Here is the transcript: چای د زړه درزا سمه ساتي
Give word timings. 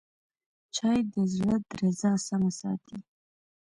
چای 0.75 0.99
د 1.13 1.13
زړه 1.33 1.55
درزا 1.69 2.11
سمه 2.27 2.51
ساتي 2.59 2.97